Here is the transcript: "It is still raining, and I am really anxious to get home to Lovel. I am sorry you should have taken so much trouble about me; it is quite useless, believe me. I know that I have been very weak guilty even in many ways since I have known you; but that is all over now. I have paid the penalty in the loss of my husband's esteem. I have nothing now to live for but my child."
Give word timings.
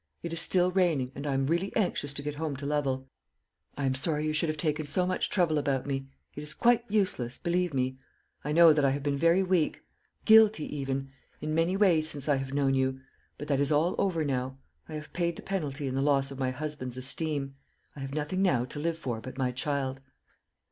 "It 0.23 0.33
is 0.33 0.41
still 0.41 0.71
raining, 0.71 1.11
and 1.13 1.27
I 1.27 1.35
am 1.35 1.45
really 1.45 1.71
anxious 1.75 2.11
to 2.15 2.23
get 2.23 2.33
home 2.33 2.55
to 2.55 2.65
Lovel. 2.65 3.07
I 3.77 3.85
am 3.85 3.93
sorry 3.93 4.25
you 4.25 4.33
should 4.33 4.49
have 4.49 4.57
taken 4.57 4.87
so 4.87 5.05
much 5.05 5.29
trouble 5.29 5.59
about 5.59 5.85
me; 5.85 6.07
it 6.35 6.41
is 6.41 6.55
quite 6.55 6.83
useless, 6.89 7.37
believe 7.37 7.71
me. 7.71 7.99
I 8.43 8.51
know 8.51 8.73
that 8.73 8.83
I 8.83 8.89
have 8.89 9.03
been 9.03 9.15
very 9.19 9.43
weak 9.43 9.83
guilty 10.25 10.65
even 10.75 11.11
in 11.39 11.53
many 11.53 11.77
ways 11.77 12.09
since 12.09 12.27
I 12.27 12.37
have 12.37 12.51
known 12.51 12.73
you; 12.73 12.99
but 13.37 13.47
that 13.49 13.59
is 13.61 13.71
all 13.71 13.93
over 13.99 14.23
now. 14.25 14.57
I 14.89 14.93
have 14.95 15.13
paid 15.13 15.35
the 15.35 15.43
penalty 15.43 15.85
in 15.85 15.93
the 15.93 16.01
loss 16.01 16.31
of 16.31 16.39
my 16.39 16.49
husband's 16.49 16.97
esteem. 16.97 17.53
I 17.95 17.99
have 17.99 18.15
nothing 18.15 18.41
now 18.41 18.65
to 18.65 18.79
live 18.79 18.97
for 18.97 19.21
but 19.21 19.37
my 19.37 19.51
child." 19.51 20.01